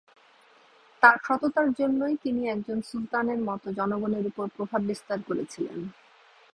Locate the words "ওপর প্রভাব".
4.27-4.81